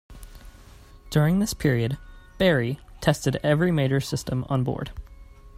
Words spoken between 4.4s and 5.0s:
on board.